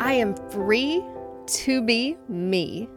I 0.00 0.14
am 0.14 0.34
free 0.50 1.04
to 1.46 1.82
be 1.82 2.16
me. 2.26 2.88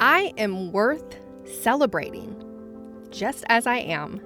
I 0.00 0.32
am 0.36 0.72
worth 0.72 1.16
celebrating 1.62 2.42
just 3.10 3.44
as 3.48 3.68
I 3.68 3.76
am. 3.76 4.20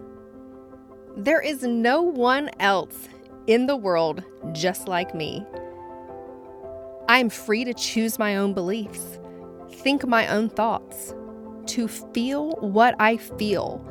There 1.19 1.43
is 1.43 1.63
no 1.63 2.01
one 2.01 2.49
else 2.61 3.11
in 3.47 3.67
the 3.67 3.77
world 3.77 4.25
just 4.53 4.89
like 4.89 5.15
me. 5.15 5.45
I 7.11 7.19
am 7.19 7.29
free 7.29 7.65
to 7.65 7.75
choose 7.75 8.19
my 8.19 8.37
own 8.37 8.55
beliefs, 8.55 9.19
think 9.71 10.07
my 10.07 10.29
own 10.29 10.49
thoughts, 10.49 11.15
to 11.67 11.89
feel 11.89 12.53
what 12.61 12.95
I 12.99 13.19
feel, 13.19 13.85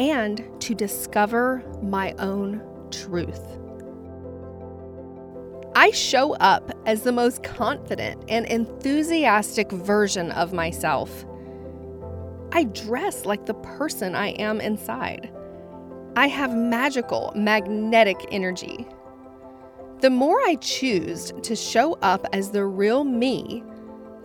and 0.00 0.44
to 0.62 0.74
discover 0.74 1.62
my 1.80 2.12
own 2.18 2.60
truth. 2.90 3.58
I 5.88 5.90
show 5.90 6.34
up 6.34 6.70
as 6.84 7.00
the 7.00 7.12
most 7.12 7.42
confident 7.42 8.22
and 8.28 8.44
enthusiastic 8.44 9.72
version 9.72 10.30
of 10.32 10.52
myself. 10.52 11.24
I 12.52 12.64
dress 12.64 13.24
like 13.24 13.46
the 13.46 13.54
person 13.54 14.14
I 14.14 14.32
am 14.32 14.60
inside. 14.60 15.32
I 16.14 16.26
have 16.26 16.54
magical, 16.54 17.32
magnetic 17.34 18.18
energy. 18.30 18.86
The 20.00 20.10
more 20.10 20.38
I 20.42 20.56
choose 20.56 21.32
to 21.42 21.56
show 21.56 21.94
up 22.02 22.26
as 22.34 22.50
the 22.50 22.66
real 22.66 23.02
me, 23.04 23.64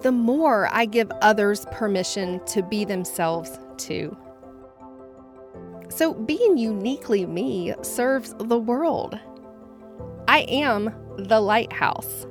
the 0.02 0.12
more 0.12 0.68
I 0.70 0.84
give 0.84 1.10
others 1.22 1.66
permission 1.72 2.44
to 2.48 2.62
be 2.62 2.84
themselves 2.84 3.58
too. 3.78 4.18
So, 5.88 6.14
being 6.14 6.58
uniquely 6.58 7.26
me 7.26 7.74
serves 7.84 8.36
the 8.38 8.60
world. 8.60 9.18
I 10.28 10.40
am 10.50 10.94
the 11.18 11.40
lighthouse. 11.40 12.26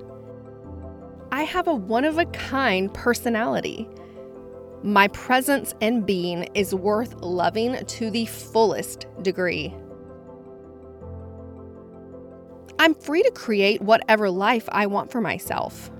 I 1.30 1.42
have 1.44 1.66
a 1.66 1.74
one 1.74 2.04
of 2.04 2.18
a 2.18 2.26
kind 2.26 2.92
personality. 2.92 3.88
My 4.82 5.08
presence 5.08 5.74
and 5.80 6.04
being 6.04 6.44
is 6.54 6.74
worth 6.74 7.14
loving 7.22 7.84
to 7.84 8.10
the 8.10 8.26
fullest 8.26 9.06
degree. 9.22 9.74
I'm 12.78 12.94
free 12.94 13.22
to 13.22 13.30
create 13.30 13.80
whatever 13.80 14.28
life 14.28 14.68
I 14.72 14.86
want 14.86 15.10
for 15.10 15.20
myself. 15.20 15.90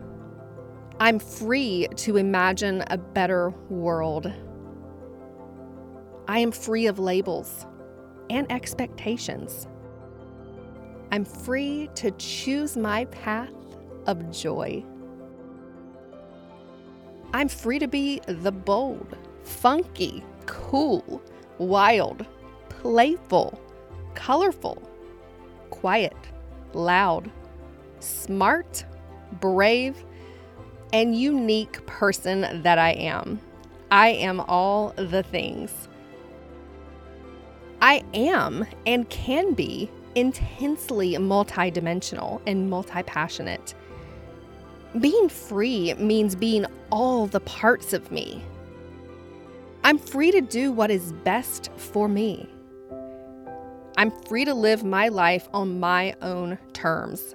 I'm 0.99 1.19
free 1.19 1.87
to 1.97 2.17
imagine 2.17 2.85
a 2.89 2.99
better 2.99 3.51
world. 3.71 4.33
I 6.29 6.41
am 6.41 6.51
free 6.53 6.87
of 6.87 6.99
labels 6.99 7.67
and 8.31 8.51
expectations. 8.51 9.67
I'm 11.13 11.27
free 11.27 11.91
to 11.97 12.11
choose 12.13 12.75
my 12.75 13.05
path 13.05 13.53
of 14.07 14.31
joy. 14.31 14.83
I'm 17.35 17.49
free 17.49 17.79
to 17.81 17.87
be 17.87 18.23
the 18.27 18.51
bold, 18.51 19.19
funky, 19.45 20.25
cool, 20.47 21.21
wild, 21.59 22.25
playful, 22.71 23.61
colorful, 24.15 24.83
quiet, 25.69 26.17
loud, 26.73 27.31
smart, 28.01 28.87
brave, 29.33 30.03
and 30.95 31.15
unique 31.15 31.85
person 31.85 32.63
that 32.63 32.79
I 32.79 32.93
am. 32.93 33.39
I 33.91 34.09
am 34.09 34.41
all 34.41 34.95
the 34.97 35.23
things. 35.23 35.89
I 37.83 38.03
am 38.15 38.65
and 38.87 39.07
can 39.11 39.53
be 39.53 39.91
intensely 40.15 41.15
multidimensional 41.15 42.41
and 42.47 42.69
multi 42.69 43.03
passionate. 43.03 43.75
Being 45.01 45.29
free 45.29 45.95
means 45.95 46.35
being 46.35 46.67
all 46.91 47.27
the 47.27 47.41
parts 47.41 47.92
of 47.92 48.11
me. 48.11 48.42
I'm 49.85 49.98
free 49.98 50.31
to 50.31 50.41
do 50.41 50.70
what 50.70 50.91
is 50.91 51.13
best 51.25 51.70
for 51.77 52.09
me. 52.09 52.48
I'm 53.97 54.11
free 54.27 54.45
to 54.45 54.55
live 54.55 54.85
my 54.85 55.09
life 55.09 55.48
on 55.53 55.81
my 55.81 56.15
own 56.23 56.59
terms. 56.73 57.35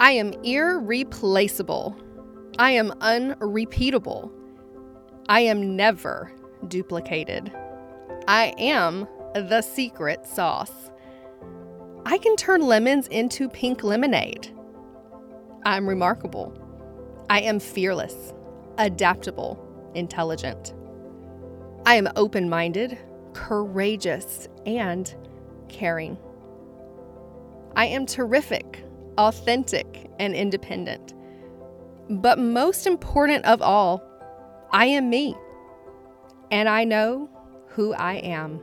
I 0.00 0.12
am 0.12 0.32
irreplaceable. 0.44 1.96
I 2.58 2.72
am 2.72 2.92
unrepeatable. 3.00 4.32
I 5.28 5.40
am 5.40 5.76
never 5.76 6.32
duplicated. 6.68 7.52
I 8.28 8.54
am 8.58 9.06
the 9.42 9.62
secret 9.62 10.26
sauce. 10.26 10.90
I 12.04 12.18
can 12.18 12.36
turn 12.36 12.62
lemons 12.62 13.08
into 13.08 13.48
pink 13.48 13.82
lemonade. 13.82 14.48
I'm 15.64 15.88
remarkable. 15.88 16.56
I 17.28 17.40
am 17.40 17.58
fearless, 17.58 18.32
adaptable, 18.78 19.58
intelligent. 19.94 20.74
I 21.84 21.96
am 21.96 22.08
open 22.16 22.48
minded, 22.48 22.98
courageous, 23.32 24.48
and 24.64 25.12
caring. 25.68 26.16
I 27.74 27.86
am 27.86 28.06
terrific, 28.06 28.84
authentic, 29.18 30.10
and 30.18 30.34
independent. 30.34 31.14
But 32.08 32.38
most 32.38 32.86
important 32.86 33.44
of 33.44 33.60
all, 33.60 34.02
I 34.70 34.86
am 34.86 35.10
me. 35.10 35.36
And 36.50 36.68
I 36.68 36.84
know 36.84 37.28
who 37.66 37.92
I 37.94 38.14
am. 38.14 38.60